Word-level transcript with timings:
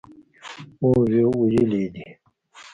او 0.81 0.89
ویلي 1.49 1.81
یې 1.83 1.87
دي 1.95 2.07